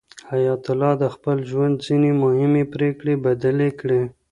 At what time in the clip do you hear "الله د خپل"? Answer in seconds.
0.71-1.37